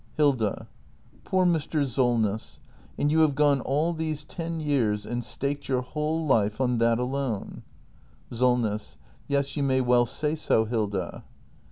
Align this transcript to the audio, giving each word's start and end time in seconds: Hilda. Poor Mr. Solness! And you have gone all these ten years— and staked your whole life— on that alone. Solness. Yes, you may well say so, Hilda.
Hilda. 0.17 0.67
Poor 1.25 1.45
Mr. 1.45 1.85
Solness! 1.85 2.59
And 2.97 3.11
you 3.11 3.19
have 3.19 3.35
gone 3.35 3.61
all 3.61 3.93
these 3.93 4.23
ten 4.23 4.59
years— 4.59 5.05
and 5.05 5.23
staked 5.23 5.69
your 5.69 5.81
whole 5.83 6.25
life— 6.25 6.59
on 6.59 6.79
that 6.79 6.97
alone. 6.97 7.61
Solness. 8.31 8.97
Yes, 9.27 9.55
you 9.55 9.61
may 9.61 9.79
well 9.79 10.07
say 10.07 10.33
so, 10.33 10.65
Hilda. 10.65 11.23